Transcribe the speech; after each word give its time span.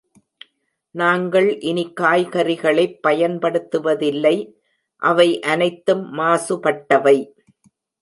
நாங்கள் 0.95 1.59
இனி 1.59 1.93
காய்கறிகளைப் 2.01 2.97
பயன்படுத்துவதில்லை, 3.07 4.35
அவை 5.01 5.39
அனைத்தும் 5.41 6.05
மாசுபட்டவை. 6.13 7.17